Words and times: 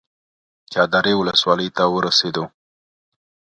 چادرې 0.73 1.13
ولسوالۍ 1.17 1.69
ته 1.77 1.83
ورسېدو. 1.93 2.45